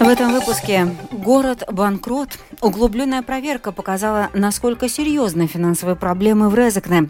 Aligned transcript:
В 0.00 0.06
этом 0.06 0.32
выпуске 0.32 0.94
«Город 1.10 1.64
банкрот». 1.70 2.38
Углубленная 2.60 3.22
проверка 3.22 3.72
показала, 3.72 4.28
насколько 4.32 4.88
серьезны 4.88 5.48
финансовые 5.48 5.96
проблемы 5.96 6.48
в 6.48 6.54
Резекне. 6.54 7.08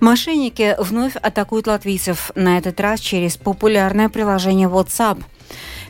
Мошенники 0.00 0.76
вновь 0.78 1.16
атакуют 1.16 1.66
латвийцев, 1.66 2.30
на 2.34 2.58
этот 2.58 2.78
раз 2.78 3.00
через 3.00 3.38
популярное 3.38 4.10
приложение 4.10 4.68
WhatsApp. 4.68 5.22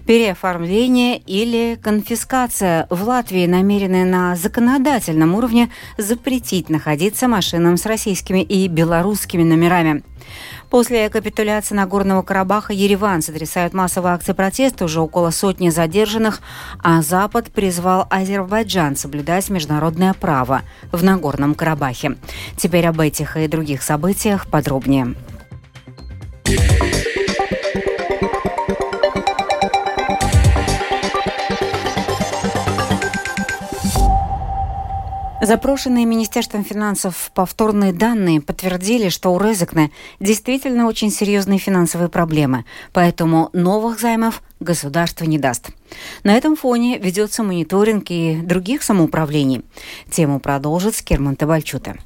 Переоформление 0.06 1.18
или 1.18 1.78
конфискация 1.80 2.86
в 2.90 3.02
Латвии 3.02 3.46
намерены 3.46 4.04
на 4.04 4.34
законодательном 4.34 5.34
уровне 5.34 5.70
запретить 5.98 6.68
находиться 6.68 7.28
машинам 7.28 7.76
с 7.76 7.86
российскими 7.86 8.42
и 8.42 8.66
белорусскими 8.68 9.42
номерами. 9.42 10.02
После 10.68 11.08
капитуляции 11.08 11.74
Нагорного 11.74 12.22
Карабаха 12.22 12.72
Ереван 12.72 13.22
сотрясают 13.22 13.74
массовые 13.74 14.14
акции 14.14 14.32
протеста, 14.32 14.84
уже 14.84 15.00
около 15.00 15.30
сотни 15.30 15.68
задержанных, 15.68 16.40
а 16.82 17.02
Запад 17.02 17.50
призвал 17.50 18.06
Азербайджан 18.08 18.96
соблюдать 18.96 19.50
международное 19.50 20.14
право 20.14 20.62
в 20.92 21.02
Нагорном 21.02 21.54
Карабахе. 21.54 22.16
Теперь 22.56 22.86
об 22.86 23.00
этих 23.00 23.36
и 23.36 23.48
других 23.48 23.82
событиях 23.82 24.46
подробнее. 24.46 25.14
Запрошенные 35.50 36.06
Министерством 36.06 36.62
финансов 36.62 37.32
повторные 37.34 37.92
данные 37.92 38.40
подтвердили, 38.40 39.08
что 39.08 39.34
у 39.34 39.40
Резекне 39.40 39.90
действительно 40.20 40.86
очень 40.86 41.10
серьезные 41.10 41.58
финансовые 41.58 42.08
проблемы, 42.08 42.66
поэтому 42.92 43.50
новых 43.52 43.98
займов 43.98 44.44
государство 44.60 45.24
не 45.24 45.40
даст. 45.40 45.70
На 46.22 46.34
этом 46.36 46.54
фоне 46.54 46.98
ведется 46.98 47.42
мониторинг 47.42 48.12
и 48.12 48.36
других 48.36 48.84
самоуправлений. 48.84 49.64
Тему 50.08 50.38
продолжит 50.38 50.94
Скерман 50.94 51.34
Табальчута. 51.34 51.96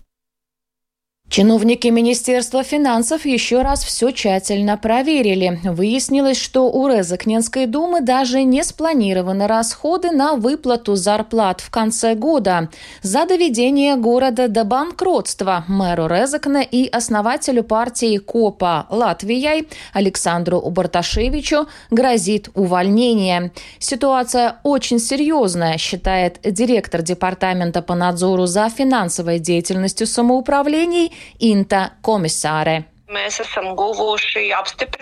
Чиновники 1.35 1.89
Министерства 1.89 2.63
финансов 2.63 3.25
еще 3.25 3.63
раз 3.63 3.83
все 3.83 4.13
тщательно 4.13 4.77
проверили. 4.77 5.59
Выяснилось, 5.65 6.41
что 6.41 6.71
у 6.71 6.87
Резакненской 6.87 7.67
думы 7.67 8.03
даже 8.03 8.45
не 8.45 8.63
спланированы 8.63 9.49
расходы 9.49 10.13
на 10.13 10.37
выплату 10.37 10.95
зарплат 10.95 11.61
в 11.61 11.71
конце 11.71 12.15
года. 12.15 12.69
За 13.03 13.27
доведение 13.27 13.97
города 13.97 14.47
до 14.47 14.63
банкротства 14.63 15.65
мэру 15.67 16.07
Резакна 16.07 16.63
и 16.63 16.87
основателю 16.87 17.65
партии 17.65 18.19
КОПа 18.19 18.87
Латвией 18.89 19.67
Александру 19.93 20.59
Убарташевичу 20.59 21.67
грозит 21.91 22.49
увольнение. 22.55 23.51
Ситуация 23.81 24.61
очень 24.63 25.01
серьезная, 25.01 25.79
считает 25.79 26.39
директор 26.45 27.03
Департамента 27.03 27.83
по 27.83 27.97
надзору 27.97 28.47
за 28.47 28.69
финансовой 28.69 29.41
деятельностью 29.41 30.07
самоуправлений 30.07 31.13
inte 31.39 31.91
kommissare 32.03 32.83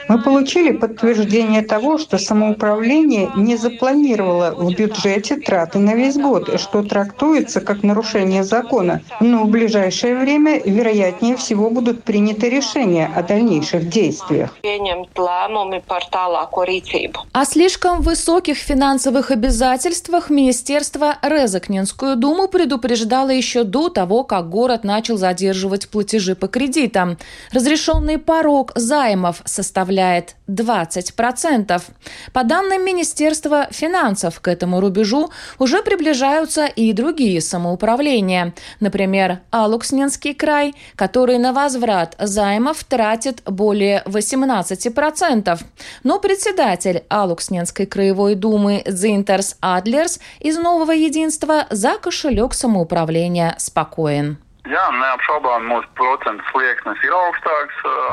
Мы 0.08 0.22
получили 0.22 0.72
подтверждение 0.72 1.62
того, 1.62 1.98
что 1.98 2.18
самоуправление 2.18 3.30
не 3.36 3.56
запланировало 3.56 4.54
в 4.54 4.74
бюджете 4.74 5.36
траты 5.36 5.78
на 5.78 5.94
весь 5.94 6.16
год, 6.16 6.60
что 6.60 6.82
трактуется 6.82 7.60
как 7.60 7.82
нарушение 7.82 8.44
закона. 8.44 9.00
Но 9.20 9.44
в 9.44 9.48
ближайшее 9.48 10.16
время, 10.16 10.60
вероятнее 10.64 11.36
всего, 11.36 11.70
будут 11.70 12.04
приняты 12.04 12.50
решения 12.50 13.10
о 13.14 13.22
дальнейших 13.22 13.88
действиях. 13.88 14.54
О 17.32 17.44
слишком 17.44 18.00
высоких 18.02 18.58
финансовых 18.58 19.30
обязательствах 19.30 20.30
Министерство 20.30 21.16
Резакненскую 21.22 22.16
думу 22.16 22.48
предупреждало 22.48 23.30
еще 23.30 23.64
до 23.64 23.88
того, 23.88 24.24
как 24.24 24.50
город 24.50 24.84
начал 24.84 25.16
задерживать 25.16 25.88
платежи 25.88 26.34
по 26.34 26.48
кредитам. 26.48 27.16
Разрешен 27.52 28.01
Разрешенный 28.02 28.18
порог 28.18 28.72
займов 28.74 29.42
составляет 29.44 30.34
20%. 30.48 31.82
По 32.32 32.42
данным 32.42 32.84
Министерства 32.84 33.68
финансов, 33.70 34.40
к 34.40 34.48
этому 34.48 34.80
рубежу 34.80 35.30
уже 35.60 35.82
приближаются 35.82 36.66
и 36.66 36.92
другие 36.92 37.40
самоуправления. 37.40 38.54
Например, 38.80 39.42
Алуксненский 39.52 40.34
край, 40.34 40.74
который 40.96 41.38
на 41.38 41.52
возврат 41.52 42.16
займов 42.18 42.82
тратит 42.82 43.40
более 43.46 44.02
18%. 44.06 45.60
Но 46.02 46.18
председатель 46.18 47.04
Алуксненской 47.08 47.86
краевой 47.86 48.34
думы 48.34 48.82
Дзинтерс 48.84 49.56
Адлерс 49.60 50.18
из 50.40 50.58
«Нового 50.58 50.90
единства» 50.90 51.66
за 51.70 51.98
кошелек 51.98 52.54
самоуправления 52.54 53.54
спокоен. 53.58 54.38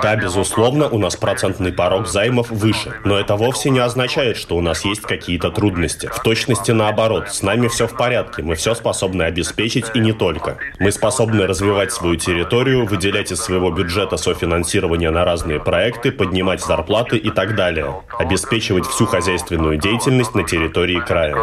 Да, 0.02 0.16
безусловно, 0.16 0.90
у 0.90 0.98
нас 0.98 1.16
процентный 1.16 1.72
порог 1.72 2.08
займов 2.08 2.50
выше, 2.50 3.00
но 3.06 3.20
это 3.20 3.36
вовсе 3.36 3.70
не 3.70 3.80
означает, 3.80 4.36
что 4.36 4.58
у 4.58 4.62
нас 4.62 4.84
есть 4.84 5.04
какие-то 5.04 5.52
трудности. 5.52 6.08
В 6.08 6.20
точности 6.22 6.72
наоборот, 6.72 7.30
с 7.30 7.44
нами 7.44 7.68
все 7.68 7.88
в 7.88 7.96
порядке, 7.96 8.42
мы 8.42 8.56
все 8.56 8.74
способны 8.74 9.24
обеспечить 9.24 9.92
и 9.94 10.00
не 10.00 10.12
только. 10.12 10.58
Мы 10.80 10.92
способны 10.92 11.46
развивать 11.46 11.92
свою 11.92 12.16
территорию, 12.16 12.86
выделять 12.86 13.32
из 13.32 13.40
своего 13.42 13.70
бюджета 13.70 14.18
софинансирование 14.18 15.12
на 15.12 15.26
разные 15.26 15.60
проекты, 15.60 16.12
поднимать 16.12 16.62
зарплаты 16.62 17.18
и 17.18 17.30
так 17.30 17.56
далее, 17.56 18.02
обеспечивать 18.18 18.88
всю 18.88 19.06
хозяйственную 19.06 19.78
деятельность 19.78 20.34
на 20.34 20.44
территории 20.44 21.00
края. 21.00 21.36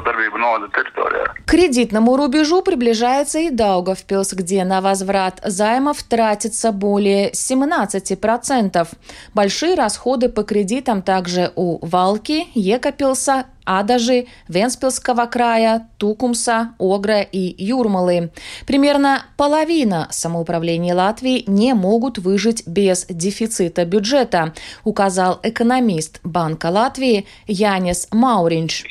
Кредитному 1.47 2.17
рубежу 2.17 2.61
приближается 2.61 3.39
и 3.39 3.51
Даугавпилс, 3.51 4.33
где 4.33 4.65
на 4.65 4.81
возврат 4.81 5.41
займов 5.45 6.03
тратится 6.03 6.73
более 6.73 7.31
17%. 7.31 8.89
Большие 9.33 9.75
расходы 9.77 10.29
по 10.29 10.43
кредитам 10.43 11.03
также 11.03 11.53
у 11.55 11.79
Валки, 11.87 12.49
Екапилса 12.55 13.45
Адажи, 13.66 14.28
Венспилского 14.49 15.27
края, 15.27 15.88
Тукумса, 15.99 16.71
Огра 16.78 17.21
и 17.21 17.54
Юрмалы. 17.62 18.31
Примерно 18.66 19.27
половина 19.37 20.06
самоуправлений 20.10 20.93
Латвии 20.93 21.43
не 21.49 21.75
могут 21.75 22.19
выжить 22.19 22.66
без 22.66 23.06
дефицита 23.06 23.84
бюджета, 23.84 24.54
указал 24.84 25.41
экономист 25.43 26.21
Банка 26.22 26.66
Латвии 26.66 27.27
Янис 27.49 28.09
Мауринч. 28.12 28.84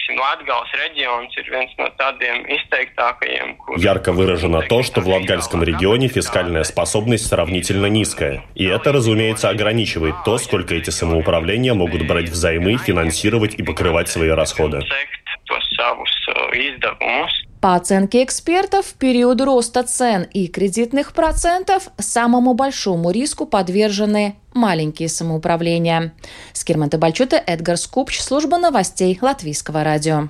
Ярко 3.78 4.12
выражено 4.12 4.62
то, 4.62 4.84
что 4.84 5.02
в 5.02 5.08
Латгальском 5.08 5.64
регионе 5.64 6.10
фискальная 6.10 6.64
способность 6.64 7.28
сравнительно 7.28 7.86
низкая. 7.86 8.44
И 8.56 8.66
это, 8.66 8.92
разумеется, 8.92 9.50
ограничивает 9.50 10.16
то, 10.26 10.38
сколько 10.38 10.76
эти 10.76 10.90
самоуправления 10.90 11.74
могут 11.74 12.06
брать 12.08 12.30
взаймы, 12.30 12.78
финансировать 12.78 13.56
и 13.56 13.64
покрывать 13.64 14.10
свои 14.10 14.30
расходы 14.30 14.65
расхода. 14.72 14.82
По 17.62 17.76
оценке 17.76 18.24
экспертов, 18.24 18.86
в 18.86 18.94
период 18.94 19.42
роста 19.42 19.84
цен 19.84 20.28
и 20.34 20.48
кредитных 20.48 21.14
процентов 21.14 21.88
самому 21.98 22.54
большому 22.54 23.10
риску 23.10 23.48
подвержены 23.48 24.36
маленькие 24.54 25.10
самоуправления. 25.10 26.14
Скирман 26.54 26.90
Бальчута, 26.90 27.38
Эдгар 27.38 27.78
Скупч, 27.78 28.20
служба 28.20 28.58
новостей 28.58 29.18
Латвийского 29.20 29.84
радио. 29.84 30.30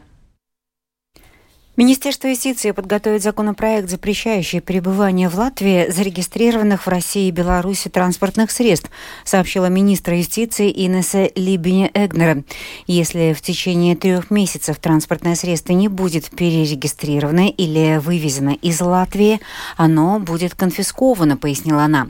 Министерство 1.78 2.28
юстиции 2.28 2.72
подготовит 2.72 3.22
законопроект, 3.22 3.90
запрещающий 3.90 4.62
пребывание 4.62 5.28
в 5.28 5.36
Латвии 5.36 5.91
зарегистрированных 5.91 6.86
в 6.86 6.88
России 6.88 7.28
и 7.28 7.31
Беларуси 7.31 7.90
транспортных 7.90 8.52
средств, 8.52 8.90
сообщила 9.25 9.66
министр 9.66 10.13
юстиции 10.13 10.72
Инесса 10.72 11.30
Либине 11.36 11.92
Эгнера. 11.94 12.45
Если 12.88 13.33
в 13.33 13.42
течение 13.42 13.98
трех 13.98 14.31
месяцев 14.31 14.77
транспортное 14.77 15.36
средство 15.36 15.74
не 15.74 15.89
будет 15.89 16.30
перерегистрировано 16.30 17.50
или 17.50 17.98
вывезено 17.98 18.51
из 18.62 18.80
Латвии, 18.80 19.42
оно 19.75 20.19
будет 20.19 20.56
конфисковано, 20.56 21.36
пояснила 21.36 21.83
она. 21.83 22.07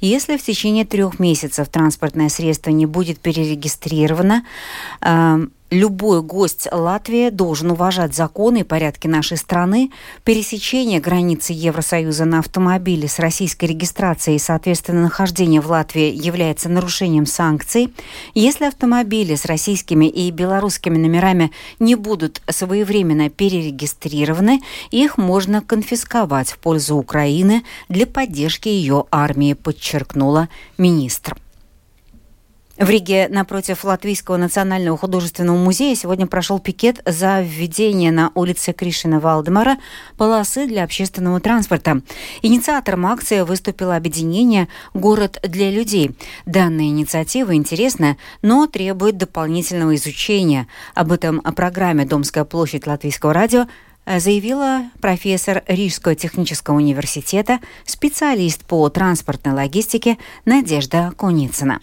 Если 0.00 0.36
в 0.36 0.44
течение 0.44 0.84
трех 0.84 1.18
месяцев 1.18 1.68
транспортное 1.68 2.28
средство 2.28 2.70
не 2.70 2.86
будет 2.86 3.18
перерегистрировано, 3.18 4.44
э, 5.00 5.46
Любой 5.70 6.22
гость 6.22 6.66
Латвии 6.72 7.28
должен 7.28 7.72
уважать 7.72 8.14
законы 8.14 8.60
и 8.60 8.64
порядки 8.64 9.06
нашей 9.06 9.36
страны. 9.36 9.90
Пересечение 10.24 10.98
границы 10.98 11.52
Евросоюза 11.52 12.24
на 12.24 12.38
автомобиле 12.38 13.06
с 13.06 13.18
российской 13.18 13.66
регистрацией 13.66 14.36
и, 14.36 14.40
соответственно, 14.40 15.02
нахождение 15.02 15.60
в 15.60 15.70
Латвии 15.70 16.10
является 16.10 16.70
нарушением 16.70 17.26
санкций. 17.26 17.92
Если 18.34 18.64
автомобили 18.64 19.34
с 19.34 19.44
российскими 19.44 20.06
и 20.06 20.30
белорусскими 20.30 20.96
номерами 20.96 21.52
не 21.78 21.96
будут 21.96 22.40
своевременно 22.48 23.28
перерегистрированы, 23.28 24.62
их 24.90 25.18
можно 25.18 25.60
конфисковать 25.60 26.50
в 26.50 26.58
пользу 26.58 26.96
Украины 26.96 27.62
для 27.90 28.06
поддержки 28.06 28.68
ее 28.68 29.04
армии, 29.10 29.52
подчеркнула 29.52 30.48
министр. 30.78 31.36
В 32.78 32.88
Риге 32.88 33.26
напротив 33.28 33.82
Латвийского 33.82 34.36
национального 34.36 34.96
художественного 34.96 35.56
музея 35.56 35.96
сегодня 35.96 36.28
прошел 36.28 36.60
пикет 36.60 37.02
за 37.04 37.40
введение 37.40 38.12
на 38.12 38.30
улице 38.36 38.72
Кришина 38.72 39.18
Валдемара 39.18 39.78
полосы 40.16 40.64
для 40.68 40.84
общественного 40.84 41.40
транспорта. 41.40 42.02
Инициатором 42.40 43.06
акции 43.06 43.40
выступило 43.40 43.96
объединение 43.96 44.68
«Город 44.94 45.40
для 45.42 45.72
людей». 45.72 46.12
Данная 46.46 46.84
инициатива 46.84 47.52
интересная, 47.56 48.16
но 48.42 48.68
требует 48.68 49.16
дополнительного 49.16 49.96
изучения. 49.96 50.68
Об 50.94 51.10
этом 51.10 51.40
о 51.42 51.50
программе 51.50 52.04
«Домская 52.04 52.44
площадь 52.44 52.86
Латвийского 52.86 53.34
радио» 53.34 53.66
заявила 54.06 54.84
профессор 55.00 55.64
Рижского 55.66 56.14
технического 56.14 56.76
университета, 56.76 57.58
специалист 57.84 58.64
по 58.64 58.88
транспортной 58.88 59.54
логистике 59.54 60.16
Надежда 60.44 61.12
Куницына. 61.16 61.80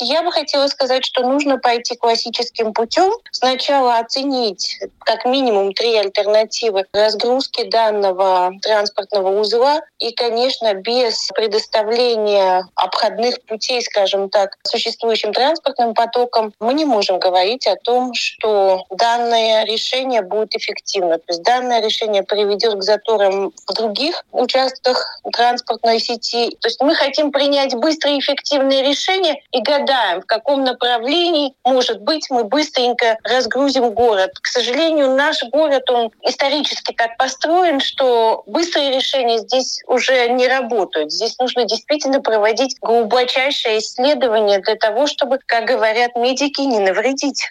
Я 0.00 0.24
бы 0.24 0.32
хотела 0.32 0.66
сказать, 0.66 1.04
что 1.04 1.22
нужно 1.22 1.58
пойти 1.58 1.94
классическим 1.94 2.72
путем. 2.72 3.12
Сначала 3.30 3.98
оценить 3.98 4.80
как 5.00 5.24
минимум 5.24 5.72
три 5.72 5.94
альтернативы 5.96 6.86
разгрузки 6.92 7.64
данного 7.64 8.52
транспортного 8.60 9.38
узла. 9.38 9.82
И, 10.00 10.12
конечно, 10.12 10.74
без 10.74 11.28
предоставления 11.34 12.66
обходных 12.74 13.40
путей, 13.42 13.82
скажем 13.82 14.30
так, 14.30 14.56
существующим 14.64 15.32
транспортным 15.32 15.94
потокам, 15.94 16.52
мы 16.58 16.74
не 16.74 16.84
можем 16.84 17.20
говорить 17.20 17.68
о 17.68 17.76
том, 17.76 18.14
что 18.14 18.84
данное 18.90 19.64
решение 19.64 20.22
будет 20.22 20.56
эффективно. 20.56 21.18
То 21.18 21.24
есть 21.28 21.42
данное 21.42 21.80
решение 21.80 22.24
приведет 22.24 22.74
к 22.74 22.82
заторам 22.82 23.52
в 23.66 23.72
других 23.74 24.24
участках 24.32 25.20
транспортной 25.32 26.00
сети. 26.00 26.56
То 26.60 26.66
есть 26.66 26.82
мы 26.82 26.96
хотим 26.96 27.30
принять 27.30 27.74
быстрое 27.74 28.16
и 28.16 28.18
эффективное 28.18 28.82
решение 28.82 29.40
и 29.52 29.60
гадать, 29.60 29.83
гадаем, 29.84 30.22
в 30.22 30.26
каком 30.26 30.64
направлении, 30.64 31.54
может 31.64 32.00
быть, 32.00 32.26
мы 32.30 32.44
быстренько 32.44 33.18
разгрузим 33.22 33.90
город. 33.90 34.32
К 34.40 34.46
сожалению, 34.46 35.14
наш 35.14 35.42
город, 35.44 35.88
он 35.90 36.10
исторически 36.22 36.92
так 36.92 37.16
построен, 37.16 37.80
что 37.80 38.42
быстрые 38.46 38.90
решения 38.90 39.38
здесь 39.38 39.82
уже 39.86 40.28
не 40.28 40.48
работают. 40.48 41.12
Здесь 41.12 41.38
нужно 41.38 41.64
действительно 41.64 42.20
проводить 42.20 42.76
глубочайшее 42.80 43.78
исследование 43.78 44.60
для 44.60 44.76
того, 44.76 45.06
чтобы, 45.06 45.38
как 45.46 45.64
говорят 45.64 46.16
медики, 46.16 46.62
не 46.62 46.78
навредить. 46.78 47.50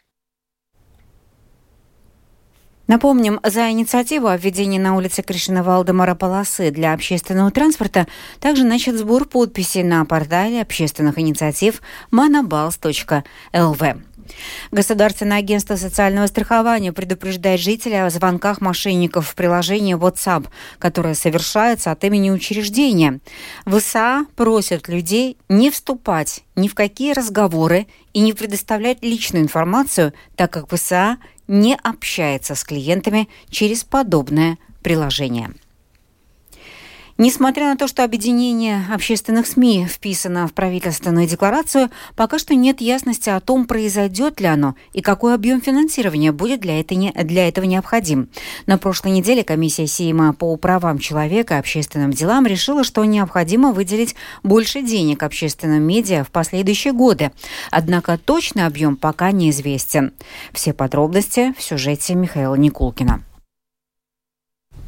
Напомним, 2.93 3.39
за 3.43 3.71
инициативу 3.71 4.27
о 4.27 4.37
введении 4.37 4.77
на 4.77 4.95
улице 4.95 5.23
Кришина 5.23 5.63
Валдемара 5.63 6.13
полосы 6.13 6.69
для 6.69 6.93
общественного 6.93 7.49
транспорта 7.49 8.05
также 8.39 8.65
начат 8.65 8.97
сбор 8.99 9.25
подписей 9.25 9.81
на 9.81 10.05
портале 10.05 10.61
общественных 10.61 11.17
инициатив 11.17 11.81
manabals.lv. 12.11 14.01
Государственное 14.71 15.37
агентство 15.39 15.75
социального 15.75 16.27
страхования 16.27 16.93
предупреждает 16.93 17.59
жителей 17.59 18.05
о 18.05 18.09
звонках 18.09 18.61
мошенников 18.61 19.27
в 19.27 19.35
приложении 19.35 19.95
WhatsApp, 19.95 20.47
которое 20.79 21.15
совершается 21.15 21.91
от 21.91 22.03
имени 22.03 22.29
учреждения. 22.29 23.19
ВСА 23.65 24.25
просят 24.35 24.87
людей 24.87 25.37
не 25.49 25.71
вступать 25.71 26.43
ни 26.55 26.67
в 26.67 26.75
какие 26.75 27.13
разговоры 27.13 27.87
и 28.13 28.19
не 28.19 28.33
предоставлять 28.33 29.03
личную 29.03 29.43
информацию, 29.43 30.13
так 30.35 30.51
как 30.51 30.73
ВСА 30.73 31.17
не 31.47 31.75
общается 31.75 32.55
с 32.55 32.63
клиентами 32.63 33.27
через 33.49 33.83
подобное 33.83 34.57
приложение. 34.81 35.51
Несмотря 37.25 37.69
на 37.69 37.77
то, 37.77 37.87
что 37.87 38.03
объединение 38.03 38.85
общественных 38.91 39.47
СМИ 39.47 39.87
вписано 39.89 40.45
в 40.45 40.51
правительственную 40.51 41.25
декларацию, 41.25 41.89
пока 42.17 42.37
что 42.37 42.53
нет 42.53 42.81
ясности 42.81 43.29
о 43.29 43.39
том, 43.39 43.65
произойдет 43.65 44.41
ли 44.41 44.47
оно 44.47 44.75
и 44.91 45.01
какой 45.01 45.33
объем 45.33 45.61
финансирования 45.61 46.33
будет 46.33 46.59
для, 46.59 46.81
этого, 46.81 47.13
для 47.23 47.47
этого 47.47 47.63
необходим. 47.63 48.27
На 48.65 48.77
прошлой 48.77 49.11
неделе 49.11 49.45
комиссия 49.45 49.87
Сейма 49.87 50.33
по 50.33 50.53
правам 50.57 50.99
человека 50.99 51.53
и 51.53 51.59
общественным 51.59 52.11
делам 52.11 52.45
решила, 52.45 52.83
что 52.83 53.05
необходимо 53.05 53.71
выделить 53.71 54.15
больше 54.43 54.81
денег 54.81 55.23
общественным 55.23 55.81
медиа 55.81 56.25
в 56.25 56.29
последующие 56.29 56.91
годы. 56.91 57.31
Однако 57.71 58.17
точный 58.17 58.65
объем 58.65 58.97
пока 58.97 59.31
неизвестен. 59.31 60.11
Все 60.51 60.73
подробности 60.73 61.53
в 61.57 61.63
сюжете 61.63 62.15
Михаила 62.15 62.55
Никулкина. 62.55 63.23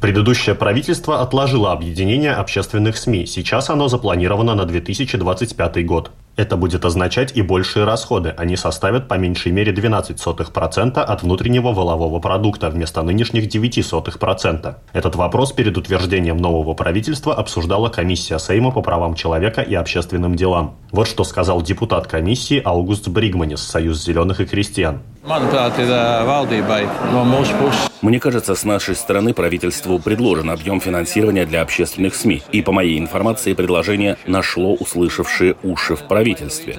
Предыдущее 0.00 0.54
правительство 0.54 1.22
отложило 1.22 1.72
объединение 1.72 2.32
общественных 2.32 2.96
СМИ. 2.96 3.26
Сейчас 3.26 3.70
оно 3.70 3.88
запланировано 3.88 4.54
на 4.54 4.64
2025 4.66 5.86
год. 5.86 6.10
Это 6.36 6.58
будет 6.58 6.84
означать 6.84 7.34
и 7.34 7.40
большие 7.40 7.86
расходы. 7.86 8.34
Они 8.36 8.56
составят 8.56 9.08
по 9.08 9.14
меньшей 9.14 9.52
мере 9.52 9.72
12% 9.72 10.98
от 10.98 11.22
внутреннего 11.22 11.72
волового 11.72 12.18
продукта 12.20 12.68
вместо 12.68 13.00
нынешних 13.02 13.48
9%. 13.48 14.74
Этот 14.92 15.16
вопрос 15.16 15.52
перед 15.52 15.78
утверждением 15.78 16.36
нового 16.36 16.74
правительства 16.74 17.34
обсуждала 17.34 17.88
комиссия 17.88 18.38
Сейма 18.38 18.70
по 18.70 18.82
правам 18.82 19.14
человека 19.14 19.62
и 19.62 19.74
общественным 19.74 20.36
делам. 20.36 20.76
Вот 20.92 21.08
что 21.08 21.24
сказал 21.24 21.62
депутат 21.62 22.06
комиссии 22.06 22.60
Аугуст 22.62 23.08
Бригманис, 23.08 23.62
Союз 23.62 24.04
зеленых 24.04 24.40
и 24.40 24.44
крестьян. 24.44 25.00
Мне 28.02 28.20
кажется, 28.20 28.54
с 28.54 28.62
нашей 28.62 28.94
стороны 28.94 29.34
правительству 29.34 29.98
предложен 29.98 30.50
объем 30.50 30.80
финансирования 30.80 31.46
для 31.46 31.62
общественных 31.62 32.14
СМИ. 32.14 32.42
И 32.52 32.62
по 32.62 32.70
моей 32.70 32.98
информации, 32.98 33.54
предложение 33.54 34.16
нашло 34.26 34.74
услышавшие 34.74 35.56
уши 35.64 35.96
в 35.96 36.02
правительстве. 36.02 36.25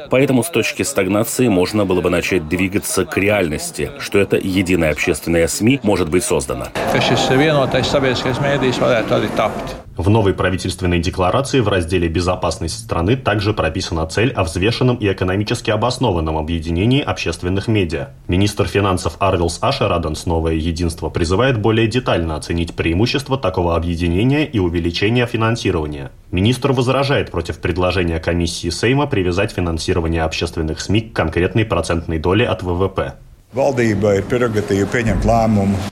Поэтому 0.10 0.44
с 0.44 0.50
точки 0.50 0.84
стагнации 0.84 1.48
можно 1.48 1.86
было 1.86 2.02
бы 2.02 2.10
начать 2.10 2.48
двигаться 2.48 3.06
к 3.06 3.18
реальности, 3.18 3.92
что 4.00 4.20
это 4.20 4.38
единая 4.38 4.92
общественная 4.92 5.48
СМИ 5.48 5.80
может 5.84 6.10
быть 6.10 6.24
создана. 6.24 6.68
В 9.98 10.12
новой 10.12 10.36
правительственной 10.36 11.00
декларации 11.00 11.60
в 11.60 11.68
разделе 11.68 12.08
«Безопасность 12.08 12.78
страны» 12.78 13.18
также 13.18 13.52
прописана 13.52 14.06
цель 14.06 14.32
о 14.32 14.44
взвешенном 14.44 14.98
и 14.98 15.12
экономически 15.12 15.72
обоснованном 15.72 16.38
объединении 16.38 17.02
общественных 17.02 17.68
медиа. 17.68 18.10
Министр 18.28 18.68
финансов 18.68 19.18
Арвилс 19.18 19.58
Ашераденс 19.60 20.28
«Новое 20.28 20.54
единство» 20.54 21.10
призывает 21.10 21.60
более 21.60 21.88
детально 21.88 22.36
оценить 22.36 22.76
преимущества 22.76 23.40
такого 23.40 23.76
объединения 23.76 24.46
и 24.46 24.60
увеличения 24.60 25.26
финансирования. 25.26 26.12
Министр 26.30 26.74
возражает 26.74 27.32
против 27.32 27.58
предложения 27.58 28.20
комиссии 28.20 28.70
Сейма 28.70 29.08
привязать 29.08 29.52
финансирование 29.52 30.22
общественных 30.22 30.80
СМИ 30.80 31.02
к 31.02 31.14
конкретной 31.14 31.66
процентной 31.66 32.20
доле 32.20 32.48
от 32.48 32.62
ВВП. 32.62 33.16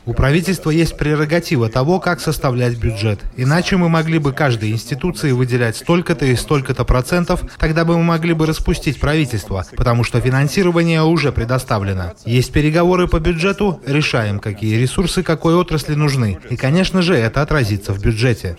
У 0.06 0.14
правительства 0.14 0.70
есть 0.72 0.98
прерогатива 0.98 1.70
того, 1.70 2.02
как 2.02 2.20
составлять 2.20 2.78
бюджет. 2.78 3.22
Иначе 3.38 3.78
мы 3.78 3.88
могли 3.88 4.20
бы 4.20 4.34
каждой 4.34 4.72
институции 4.72 5.32
выделять 5.32 5.78
столько-то 5.78 6.26
и 6.26 6.36
столько-то 6.36 6.84
процентов, 6.84 7.44
тогда 7.58 7.86
бы 7.86 7.98
мы 7.98 8.04
могли 8.04 8.34
бы 8.34 8.46
распустить 8.46 9.00
правительство, 9.00 9.66
потому 9.78 10.04
что 10.04 10.20
финансирование 10.20 11.02
уже 11.04 11.32
предоставлено. 11.32 12.12
Есть 12.26 12.52
переговоры 12.52 13.08
по 13.08 13.22
бюджету, 13.22 13.80
решаем, 13.86 14.40
какие 14.40 14.76
ресурсы 14.76 15.24
какой 15.24 15.56
отрасли 15.56 15.96
нужны. 15.96 16.38
И, 16.50 16.58
конечно 16.58 17.02
же, 17.02 17.16
это 17.16 17.42
отразится 17.42 17.94
в 17.94 18.02
бюджете. 18.02 18.58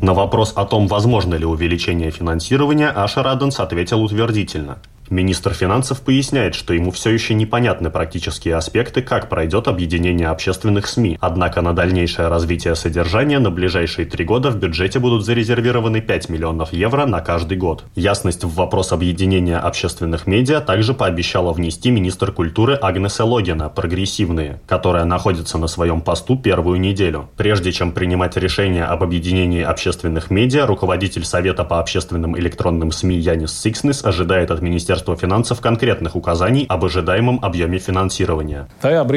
На 0.00 0.14
вопрос 0.14 0.54
о 0.56 0.64
том, 0.64 0.88
возможно 0.88 1.34
ли 1.34 1.44
увеличение 1.44 2.10
финансирования, 2.10 2.88
Аша 2.88 3.22
Раденс 3.22 3.60
ответил 3.60 4.02
утвердительно. 4.02 4.78
Министр 5.10 5.52
финансов 5.52 6.00
поясняет, 6.00 6.54
что 6.54 6.72
ему 6.72 6.90
все 6.90 7.10
еще 7.10 7.34
непонятны 7.34 7.90
практические 7.90 8.56
аспекты, 8.56 9.02
как 9.02 9.28
пройдет 9.28 9.68
объединение 9.68 10.28
общественных 10.28 10.86
СМИ. 10.86 11.18
Однако 11.20 11.60
на 11.60 11.74
дальнейшее 11.74 12.28
развитие 12.28 12.74
содержания 12.76 13.38
на 13.38 13.50
ближайшие 13.50 14.06
три 14.06 14.24
года 14.24 14.50
в 14.50 14.56
бюджете 14.56 15.00
будут 15.00 15.24
зарезервированы 15.24 16.00
5 16.00 16.28
миллионов 16.28 16.72
евро 16.72 17.04
на 17.04 17.20
каждый 17.20 17.58
год. 17.58 17.84
Ясность 17.94 18.44
в 18.44 18.54
вопрос 18.54 18.92
объединения 18.92 19.58
общественных 19.58 20.26
медиа 20.26 20.60
также 20.60 20.94
пообещала 20.94 21.52
внести 21.52 21.90
министр 21.90 22.32
культуры 22.32 22.78
Агнеса 22.80 23.24
Логина, 23.24 23.68
прогрессивные, 23.68 24.60
которая 24.66 25.04
находится 25.04 25.58
на 25.58 25.66
своем 25.66 26.00
посту 26.00 26.36
первую 26.38 26.80
неделю. 26.80 27.28
Прежде 27.36 27.72
чем 27.72 27.92
принимать 27.92 28.36
решение 28.36 28.84
об 28.84 29.02
объединении 29.02 29.62
общественных 29.62 30.30
медиа, 30.30 30.66
руководитель 30.66 31.24
Совета 31.24 31.64
по 31.64 31.80
общественным 31.80 32.38
электронным 32.38 32.92
СМИ 32.92 33.16
Янис 33.16 33.58
Сикснес 33.58 34.04
ожидает 34.04 34.50
от 34.50 34.62
Министерства 34.62 34.91
Министерства 34.92 35.16
финансов 35.16 35.62
конкретных 35.62 36.16
указаний 36.16 36.66
об 36.68 36.84
ожидаемом 36.84 37.38
объеме 37.42 37.78
финансирования. 37.78 38.68
В 38.82 39.14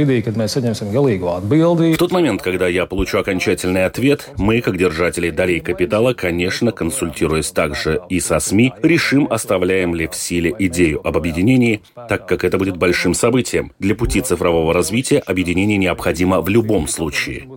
тот 1.98 2.12
момент, 2.14 2.42
когда 2.42 2.68
я 2.68 2.86
получу 2.86 3.18
окончательный 3.18 3.84
ответ, 3.84 4.32
мы, 4.38 4.62
как 4.62 4.78
держатели 4.78 5.32
долей 5.32 5.60
капитала, 5.60 6.14
конечно, 6.14 6.72
консультируясь 6.72 7.52
также 7.52 8.00
и 8.08 8.22
со 8.22 8.40
СМИ, 8.40 8.72
решим, 8.84 9.28
оставляем 9.30 9.94
ли 9.94 10.08
в 10.08 10.16
силе 10.16 10.56
идею 10.60 11.06
об 11.06 11.18
объединении, 11.18 11.82
так 12.08 12.26
как 12.26 12.46
это 12.46 12.58
будет 12.58 12.78
большим 12.78 13.14
событием. 13.14 13.74
Для 13.78 13.96
пути 13.96 14.22
цифрового 14.22 14.74
развития 14.74 15.20
объединение 15.20 15.78
необходимо 15.78 16.40
в 16.40 16.48
любом 16.48 16.88
случае. 16.88 17.50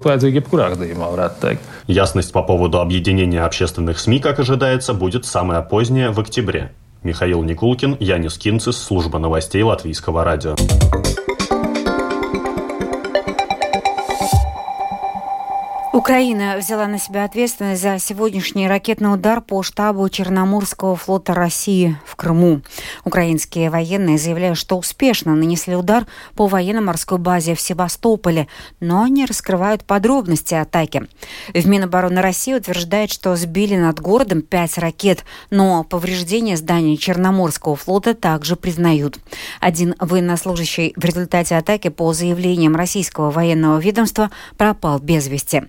Ясность 1.87 2.33
по 2.33 2.43
поводу 2.43 2.81
объединения 2.81 3.43
общественных 3.43 4.01
СМИ, 4.01 4.19
как 4.19 4.41
ожидается, 4.41 4.93
будет 4.93 5.25
самая 5.25 5.63
поздняя 5.63 6.11
в 6.11 6.19
октябре. 6.19 6.73
Михаил 7.03 7.43
Никулкин, 7.43 7.97
Янис 8.01 8.37
Кинцис, 8.39 8.77
служба 8.77 9.19
новостей 9.19 9.63
Латвийского 9.63 10.25
радио. 10.25 10.57
Украина 16.09 16.57
взяла 16.57 16.87
на 16.87 16.99
себя 16.99 17.25
ответственность 17.25 17.83
за 17.83 17.99
сегодняшний 17.99 18.67
ракетный 18.67 19.13
удар 19.13 19.43
по 19.43 19.63
штабу 19.63 20.09
Черноморского 20.09 20.97
флота 20.97 21.35
России 21.35 21.99
в 22.07 22.17
Крыму. 22.17 22.63
Украинские 23.05 23.69
военные 23.69 24.17
заявляют, 24.17 24.57
что 24.57 24.79
успешно 24.79 25.35
нанесли 25.35 25.77
удар 25.77 26.07
по 26.35 26.47
военно-морской 26.47 27.19
базе 27.19 27.55
в 27.55 27.61
Севастополе, 27.61 28.49
но 28.81 29.07
не 29.07 29.27
раскрывают 29.27 29.85
подробности 29.85 30.55
атаки. 30.55 31.07
В 31.53 31.69
Минобороны 31.69 32.23
России 32.23 32.55
утверждает, 32.55 33.13
что 33.13 33.37
сбили 33.37 33.77
над 33.77 34.01
городом 34.01 34.41
пять 34.41 34.79
ракет, 34.79 35.27
но 35.51 35.85
повреждения 35.85 36.57
здания 36.57 36.97
Черноморского 36.97 37.77
флота 37.77 38.15
также 38.15 38.57
признают. 38.57 39.19
Один 39.61 39.95
военнослужащий 40.01 40.95
в 40.97 41.05
результате 41.05 41.57
атаки 41.57 41.89
по 41.89 42.15
заявлениям 42.15 42.77
российского 42.77 43.31
военного 43.31 43.79
ведомства 43.79 44.31
пропал 44.57 45.01
без 45.01 45.29
вести. 45.29 45.65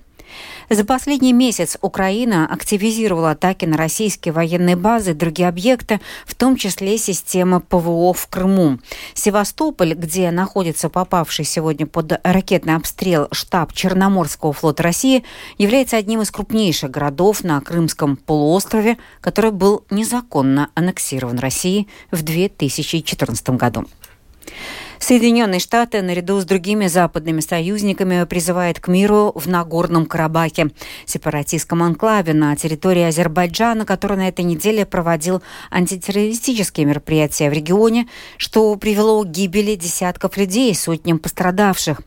За 0.69 0.85
последний 0.85 1.33
месяц 1.33 1.77
Украина 1.81 2.45
активизировала 2.45 3.31
атаки 3.31 3.65
на 3.65 3.75
российские 3.75 4.33
военные 4.33 4.75
базы 4.75 5.11
и 5.11 5.13
другие 5.15 5.49
объекты, 5.49 5.99
в 6.27 6.35
том 6.35 6.55
числе 6.55 6.99
системы 6.99 7.59
ПВО 7.59 8.13
в 8.13 8.27
Крыму. 8.27 8.77
Севастополь, 9.15 9.95
где 9.95 10.29
находится 10.29 10.89
попавший 10.89 11.45
сегодня 11.45 11.87
под 11.87 12.19
ракетный 12.23 12.75
обстрел 12.75 13.27
штаб 13.31 13.73
Черноморского 13.73 14.53
флота 14.53 14.83
России, 14.83 15.23
является 15.57 15.97
одним 15.97 16.21
из 16.21 16.29
крупнейших 16.29 16.91
городов 16.91 17.43
на 17.43 17.59
Крымском 17.61 18.15
полуострове, 18.15 18.99
который 19.21 19.51
был 19.51 19.85
незаконно 19.89 20.69
аннексирован 20.75 21.39
Россией 21.39 21.87
в 22.11 22.21
2014 22.21 23.49
году. 23.51 23.85
Соединенные 24.99 25.59
Штаты 25.59 26.01
наряду 26.01 26.39
с 26.39 26.45
другими 26.45 26.87
западными 26.87 27.39
союзниками 27.39 28.25
призывают 28.25 28.79
к 28.79 28.89
миру 28.89 29.31
в 29.33 29.47
Нагорном 29.47 30.05
Карабахе, 30.05 30.71
сепаратистском 31.05 31.81
анклаве 31.81 32.33
на 32.33 32.55
территории 32.55 33.03
Азербайджана, 33.03 33.85
который 33.85 34.17
на 34.17 34.27
этой 34.27 34.43
неделе 34.43 34.85
проводил 34.85 35.41
антитеррористические 35.71 36.85
мероприятия 36.85 37.49
в 37.49 37.53
регионе, 37.53 38.07
что 38.37 38.75
привело 38.75 39.23
к 39.23 39.31
гибели 39.31 39.75
десятков 39.75 40.35
людей, 40.37 40.75
сотням 40.75 41.17
пострадавших. 41.17 42.01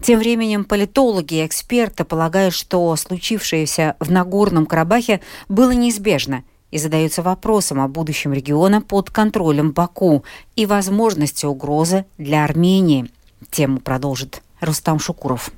Тем 0.00 0.20
временем 0.20 0.64
политологи 0.64 1.34
и 1.34 1.46
эксперты 1.46 2.04
полагают, 2.04 2.54
что 2.54 2.94
случившееся 2.94 3.96
в 3.98 4.10
Нагорном 4.12 4.66
Карабахе 4.66 5.20
было 5.48 5.72
неизбежно– 5.72 6.44
и 6.70 6.78
задаются 6.78 7.22
вопросом 7.22 7.80
о 7.80 7.88
будущем 7.88 8.32
региона 8.32 8.80
под 8.80 9.10
контролем 9.10 9.72
Баку 9.72 10.24
и 10.56 10.66
возможности 10.66 11.46
угрозы 11.46 12.04
для 12.18 12.44
Армении. 12.44 13.10
Тему 13.50 13.80
продолжит 13.80 14.42
Рустам 14.60 14.98
Шукуров. 14.98 15.50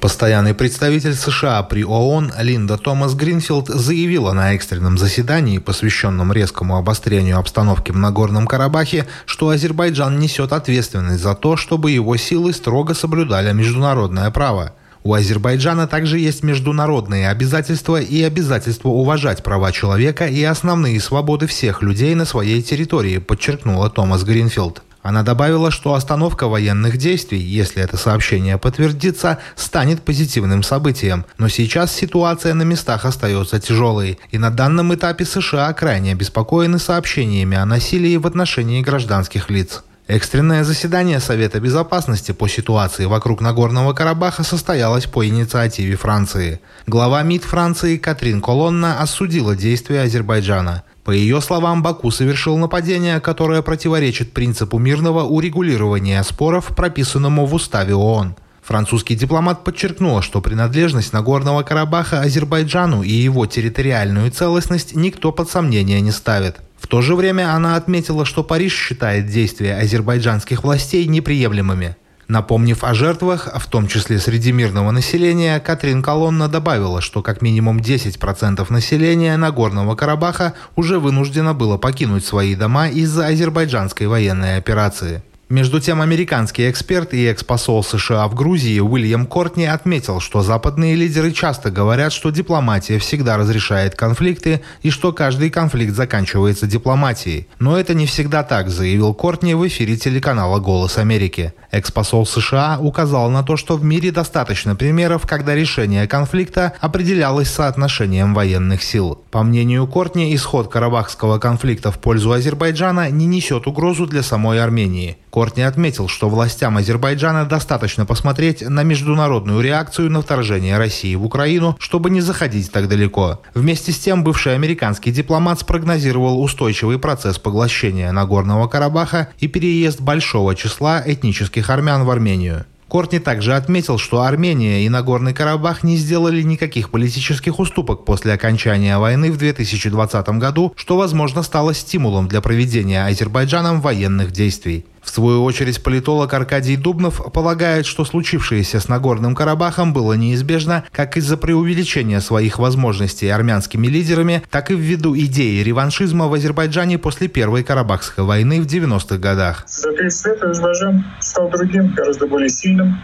Постоянный 0.00 0.54
представитель 0.54 1.14
США 1.14 1.60
при 1.64 1.84
ООН 1.84 2.32
Линда 2.38 2.78
Томас 2.78 3.14
Гринфилд 3.14 3.66
заявила 3.66 4.32
на 4.32 4.54
экстренном 4.54 4.96
заседании, 4.96 5.58
посвященном 5.58 6.32
резкому 6.32 6.76
обострению 6.76 7.38
обстановки 7.38 7.90
в 7.90 7.96
Нагорном 7.96 8.46
Карабахе, 8.46 9.08
что 9.26 9.48
Азербайджан 9.48 10.20
несет 10.20 10.52
ответственность 10.52 11.20
за 11.20 11.34
то, 11.34 11.56
чтобы 11.56 11.90
его 11.90 12.16
силы 12.16 12.52
строго 12.52 12.94
соблюдали 12.94 13.52
международное 13.52 14.30
право. 14.30 14.72
У 15.04 15.14
Азербайджана 15.14 15.86
также 15.86 16.18
есть 16.18 16.42
международные 16.42 17.28
обязательства 17.30 18.00
и 18.00 18.22
обязательство 18.22 18.88
уважать 18.88 19.42
права 19.42 19.72
человека 19.72 20.26
и 20.26 20.42
основные 20.42 21.00
свободы 21.00 21.46
всех 21.46 21.82
людей 21.82 22.14
на 22.14 22.24
своей 22.24 22.62
территории, 22.62 23.18
подчеркнула 23.18 23.90
Томас 23.90 24.24
Гринфилд. 24.24 24.82
Она 25.02 25.22
добавила, 25.22 25.70
что 25.70 25.94
остановка 25.94 26.48
военных 26.48 26.96
действий, 26.98 27.38
если 27.38 27.82
это 27.82 27.96
сообщение 27.96 28.58
подтвердится, 28.58 29.38
станет 29.54 30.02
позитивным 30.02 30.62
событием. 30.62 31.24
Но 31.38 31.48
сейчас 31.48 31.94
ситуация 31.94 32.52
на 32.52 32.64
местах 32.64 33.04
остается 33.04 33.60
тяжелой, 33.60 34.18
и 34.30 34.38
на 34.38 34.50
данном 34.50 34.94
этапе 34.94 35.24
США 35.24 35.72
крайне 35.72 36.12
обеспокоены 36.12 36.78
сообщениями 36.78 37.56
о 37.56 37.64
насилии 37.64 38.16
в 38.16 38.26
отношении 38.26 38.82
гражданских 38.82 39.48
лиц. 39.50 39.82
Экстренное 40.08 40.64
заседание 40.64 41.20
Совета 41.20 41.60
Безопасности 41.60 42.32
по 42.32 42.48
ситуации 42.48 43.04
вокруг 43.04 43.42
Нагорного 43.42 43.92
Карабаха 43.92 44.42
состоялось 44.42 45.04
по 45.04 45.26
инициативе 45.26 45.96
Франции. 45.96 46.62
Глава 46.86 47.22
МИД 47.22 47.44
Франции 47.44 47.98
Катрин 47.98 48.40
Колонна 48.40 49.02
осудила 49.02 49.54
действия 49.54 50.00
Азербайджана. 50.00 50.82
По 51.04 51.10
ее 51.10 51.42
словам, 51.42 51.82
Баку 51.82 52.10
совершил 52.10 52.56
нападение, 52.56 53.20
которое 53.20 53.60
противоречит 53.60 54.32
принципу 54.32 54.78
мирного 54.78 55.24
урегулирования 55.24 56.22
споров, 56.22 56.68
прописанному 56.74 57.44
в 57.44 57.52
уставе 57.52 57.94
ООН. 57.94 58.34
Французский 58.62 59.14
дипломат 59.14 59.62
подчеркнул, 59.62 60.22
что 60.22 60.40
принадлежность 60.40 61.12
Нагорного 61.12 61.62
Карабаха 61.64 62.22
Азербайджану 62.22 63.02
и 63.02 63.12
его 63.12 63.44
территориальную 63.44 64.30
целостность 64.30 64.96
никто 64.96 65.32
под 65.32 65.50
сомнение 65.50 66.00
не 66.00 66.12
ставит. 66.12 66.60
В 66.78 66.86
то 66.86 67.02
же 67.02 67.14
время 67.14 67.54
она 67.54 67.76
отметила, 67.76 68.24
что 68.24 68.44
Париж 68.44 68.72
считает 68.72 69.26
действия 69.26 69.76
азербайджанских 69.78 70.62
властей 70.62 71.06
неприемлемыми. 71.06 71.96
Напомнив 72.28 72.84
о 72.84 72.92
жертвах, 72.92 73.48
в 73.58 73.66
том 73.68 73.88
числе 73.88 74.18
среди 74.18 74.52
мирного 74.52 74.90
населения, 74.90 75.58
Катрин 75.60 76.02
Колонна 76.02 76.46
добавила, 76.46 77.00
что 77.00 77.22
как 77.22 77.40
минимум 77.40 77.78
10% 77.78 78.70
населения 78.70 79.34
Нагорного 79.38 79.96
Карабаха 79.96 80.52
уже 80.76 80.98
вынуждено 80.98 81.54
было 81.54 81.78
покинуть 81.78 82.26
свои 82.26 82.54
дома 82.54 82.88
из-за 82.88 83.28
азербайджанской 83.28 84.06
военной 84.06 84.58
операции. 84.58 85.22
Между 85.48 85.80
тем, 85.80 86.02
американский 86.02 86.68
эксперт 86.68 87.14
и 87.14 87.24
экс-посол 87.24 87.82
США 87.82 88.28
в 88.28 88.34
Грузии 88.34 88.80
Уильям 88.80 89.24
Кортни 89.24 89.64
отметил, 89.64 90.20
что 90.20 90.42
западные 90.42 90.94
лидеры 90.94 91.32
часто 91.32 91.70
говорят, 91.70 92.12
что 92.12 92.28
дипломатия 92.28 92.98
всегда 92.98 93.38
разрешает 93.38 93.94
конфликты 93.94 94.60
и 94.82 94.90
что 94.90 95.14
каждый 95.14 95.48
конфликт 95.48 95.94
заканчивается 95.94 96.66
дипломатией. 96.66 97.48
Но 97.60 97.78
это 97.78 97.94
не 97.94 98.04
всегда 98.04 98.42
так, 98.42 98.68
заявил 98.68 99.14
Кортни 99.14 99.54
в 99.54 99.66
эфире 99.66 99.96
телеканала 99.96 100.58
«Голос 100.58 100.98
Америки». 100.98 101.54
Экс-посол 101.70 102.26
США 102.26 102.78
указал 102.78 103.30
на 103.30 103.42
то, 103.42 103.56
что 103.56 103.76
в 103.76 103.84
мире 103.84 104.10
достаточно 104.10 104.76
примеров, 104.76 105.26
когда 105.26 105.54
решение 105.54 106.06
конфликта 106.06 106.74
определялось 106.80 107.48
соотношением 107.48 108.34
военных 108.34 108.82
сил. 108.82 109.22
По 109.30 109.42
мнению 109.42 109.86
Кортни, 109.86 110.34
исход 110.34 110.68
карабахского 110.68 111.38
конфликта 111.38 111.90
в 111.90 111.98
пользу 111.98 112.32
Азербайджана 112.32 113.10
не 113.10 113.24
несет 113.24 113.66
угрозу 113.66 114.06
для 114.06 114.22
самой 114.22 114.62
Армении. 114.62 115.16
Кортни 115.38 115.62
отметил, 115.62 116.08
что 116.08 116.28
властям 116.28 116.78
Азербайджана 116.78 117.44
достаточно 117.44 118.04
посмотреть 118.04 118.60
на 118.60 118.82
международную 118.82 119.60
реакцию 119.60 120.10
на 120.10 120.20
вторжение 120.20 120.76
России 120.78 121.14
в 121.14 121.24
Украину, 121.24 121.76
чтобы 121.78 122.10
не 122.10 122.20
заходить 122.20 122.72
так 122.72 122.88
далеко. 122.88 123.40
Вместе 123.54 123.92
с 123.92 124.00
тем, 124.00 124.24
бывший 124.24 124.56
американский 124.56 125.12
дипломат 125.12 125.60
спрогнозировал 125.60 126.42
устойчивый 126.42 126.98
процесс 126.98 127.38
поглощения 127.38 128.10
Нагорного 128.10 128.66
Карабаха 128.66 129.28
и 129.38 129.46
переезд 129.46 130.00
большого 130.00 130.56
числа 130.56 131.04
этнических 131.06 131.70
армян 131.70 132.02
в 132.02 132.10
Армению. 132.10 132.64
Кортни 132.88 133.18
также 133.18 133.54
отметил, 133.54 133.98
что 133.98 134.22
Армения 134.22 134.86
и 134.86 134.88
Нагорный 134.88 135.34
Карабах 135.34 135.82
не 135.82 135.96
сделали 135.96 136.42
никаких 136.42 136.90
политических 136.90 137.60
уступок 137.60 138.06
после 138.06 138.32
окончания 138.32 138.96
войны 138.96 139.30
в 139.30 139.36
2020 139.36 140.28
году, 140.30 140.72
что, 140.74 140.96
возможно, 140.96 141.42
стало 141.42 141.74
стимулом 141.74 142.28
для 142.28 142.40
проведения 142.40 143.04
Азербайджаном 143.04 143.82
военных 143.82 144.32
действий. 144.32 144.86
В 145.08 145.10
свою 145.10 145.42
очередь, 145.42 145.82
политолог 145.82 146.34
Аркадий 146.34 146.76
Дубнов 146.76 147.32
полагает, 147.32 147.86
что 147.86 148.04
случившееся 148.04 148.78
с 148.78 148.88
Нагорным 148.88 149.34
Карабахом 149.34 149.94
было 149.94 150.12
неизбежно 150.12 150.84
как 150.92 151.16
из-за 151.16 151.38
преувеличения 151.38 152.20
своих 152.20 152.58
возможностей 152.58 153.30
армянскими 153.30 153.86
лидерами, 153.86 154.42
так 154.50 154.70
и 154.70 154.74
ввиду 154.74 155.16
идеи 155.16 155.62
реваншизма 155.62 156.28
в 156.28 156.34
Азербайджане 156.34 156.98
после 156.98 157.28
Первой 157.28 157.64
Карабахской 157.64 158.22
войны 158.22 158.60
в 158.60 158.66
90-х 158.66 159.16
годах. 159.16 159.64
За 159.66 159.92
30 159.92 160.26
лет 160.26 160.42
Азербайджан 160.42 161.04
стал 161.20 161.48
другим, 161.48 161.94
гораздо 161.94 162.26
более 162.26 162.50
сильным. 162.50 163.00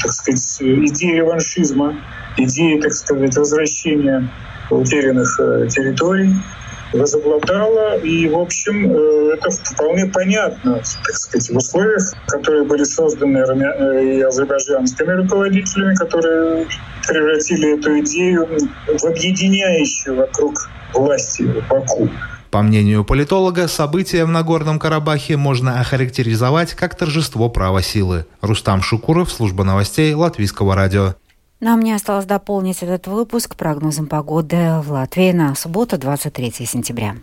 Так 0.00 0.12
сказать, 0.12 0.56
идея 0.60 1.16
реваншизма, 1.16 1.96
идея, 2.36 2.80
так 2.80 2.92
сказать, 2.92 3.36
возвращения 3.36 4.30
утерянных 4.70 5.40
э, 5.40 5.66
территорий, 5.68 6.32
возобладала. 6.92 7.98
И, 7.98 8.28
в 8.28 8.38
общем, 8.38 8.92
э, 8.92 9.34
это 9.34 9.50
вполне 9.50 10.06
понятно, 10.06 10.74
так 10.74 11.14
сказать, 11.14 11.50
в 11.50 11.56
условиях, 11.56 12.12
которые 12.26 12.64
были 12.64 12.84
созданы 12.84 13.38
э, 13.38 14.04
и 14.04 14.20
азербайджанскими 14.22 15.12
руководителями, 15.12 15.94
которые 15.94 16.66
превратили 17.06 17.78
эту 17.78 18.00
идею 18.00 18.46
в 18.86 19.04
объединяющую 19.04 20.16
вокруг 20.16 20.70
власти 20.94 21.42
Баку. 21.68 22.08
По 22.50 22.62
мнению 22.62 23.04
политолога, 23.04 23.68
события 23.68 24.24
в 24.24 24.28
Нагорном 24.28 24.80
Карабахе 24.80 25.36
можно 25.36 25.80
охарактеризовать 25.80 26.74
как 26.74 26.96
торжество 26.96 27.48
права 27.48 27.80
силы. 27.80 28.26
Рустам 28.40 28.82
Шукуров, 28.82 29.30
служба 29.30 29.62
новостей 29.62 30.12
Латвийского 30.14 30.74
радио. 30.74 31.14
Нам 31.60 31.80
ну, 31.80 31.86
не 31.86 31.92
осталось 31.92 32.24
дополнить 32.24 32.82
этот 32.82 33.06
выпуск 33.06 33.54
прогнозом 33.54 34.06
погоды 34.06 34.80
в 34.82 34.92
Латвии 34.92 35.32
на 35.32 35.54
субботу, 35.54 35.98
23 35.98 36.52
сентября. 36.64 37.16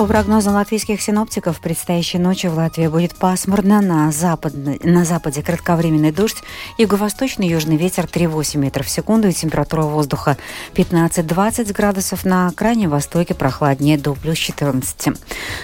По 0.00 0.06
прогнозам 0.06 0.54
латвийских 0.54 1.02
синоптиков, 1.02 1.60
предстоящей 1.60 2.16
ночью 2.16 2.50
в 2.52 2.54
Латвии 2.54 2.86
будет 2.86 3.14
пасмурно, 3.14 3.82
на, 3.82 4.10
запад, 4.10 4.54
на 4.54 5.04
западе 5.04 5.42
кратковременный 5.42 6.10
дождь, 6.10 6.42
юго-восточный 6.78 7.46
южный 7.46 7.76
ветер 7.76 8.06
3,8 8.06 8.56
метров 8.56 8.86
в 8.86 8.88
секунду 8.88 9.28
и 9.28 9.34
температура 9.34 9.82
воздуха 9.82 10.38
15-20 10.72 11.74
градусов, 11.74 12.24
на 12.24 12.50
крайнем 12.52 12.88
востоке 12.88 13.34
прохладнее 13.34 13.98
до 13.98 14.14
плюс 14.14 14.38
14. 14.38 15.18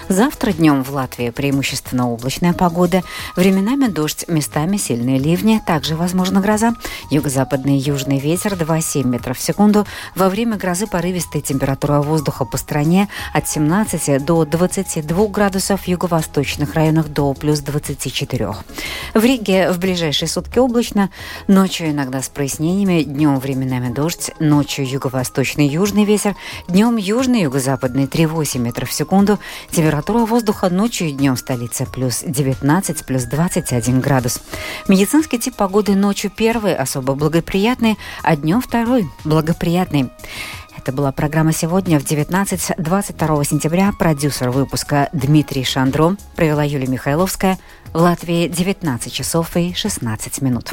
Завтра 0.07 0.51
днем 0.51 0.83
в 0.83 0.91
Латвии 0.91 1.31
преимущественно 1.31 2.07
облачная 2.07 2.53
погода, 2.53 3.01
временами 3.35 3.87
дождь, 3.87 4.25
местами 4.27 4.77
сильные 4.77 5.17
ливни, 5.17 5.63
также 5.65 5.95
возможна 5.95 6.41
гроза, 6.41 6.75
юго-западный 7.09 7.79
южный 7.79 8.19
ветер 8.19 8.53
2,7 8.53 9.03
метров 9.03 9.39
в 9.39 9.41
секунду, 9.41 9.87
во 10.13 10.29
время 10.29 10.57
грозы 10.57 10.85
порывистая 10.85 11.41
температура 11.41 12.03
воздуха 12.03 12.45
по 12.45 12.57
стране 12.57 13.09
от 13.33 13.47
17 13.47 14.26
до 14.26 14.26
22 14.35 15.27
градусов, 15.27 15.83
в 15.83 15.87
юго-восточных 15.87 16.73
районах 16.73 17.07
до 17.07 17.33
плюс 17.33 17.59
24. 17.59 18.49
В 19.13 19.23
Риге 19.23 19.71
в 19.71 19.79
ближайшие 19.79 20.27
сутки 20.27 20.59
облачно, 20.59 21.09
ночью 21.47 21.91
иногда 21.91 22.21
с 22.21 22.27
прояснениями, 22.27 23.03
днем 23.03 23.39
временами 23.39 23.93
дождь, 23.93 24.31
ночью 24.39 24.85
юго-восточный 24.85 25.65
южный 25.65 26.03
ветер, 26.03 26.35
днем 26.67 26.97
южный 26.97 27.43
юго-западный 27.43 28.03
3,8 28.03 28.59
метров 28.59 28.89
в 28.89 28.93
секунду, 28.93 29.39
температура 29.71 30.25
воздуха 30.25 30.69
ночью 30.69 31.07
и 31.07 31.13
днем 31.13 31.37
в 31.37 31.39
столице 31.39 31.85
плюс 31.85 32.21
19, 32.25 33.05
плюс 33.05 33.23
21 33.23 34.01
градус. 34.01 34.41
Медицинский 34.89 35.39
тип 35.39 35.55
погоды 35.55 35.95
ночью 35.95 36.29
первый, 36.35 36.75
особо 36.75 37.15
благоприятный, 37.15 37.97
а 38.23 38.35
днем 38.35 38.59
второй, 38.59 39.07
благоприятный. 39.23 40.09
Это 40.87 40.95
была 40.95 41.11
программа 41.11 41.51
«Сегодня» 41.51 41.99
в 41.99 42.03
19-22 42.03 43.43
сентября. 43.43 43.91
Продюсер 43.91 44.51
выпуска 44.51 45.09
Дмитрий 45.11 45.65
Шандро. 45.65 46.15
Провела 46.37 46.63
Юлия 46.63 46.87
Михайловская. 46.87 47.57
В 47.91 47.97
Латвии 47.97 48.47
19 48.47 49.11
часов 49.11 49.57
и 49.57 49.73
16 49.73 50.41
минут. 50.41 50.71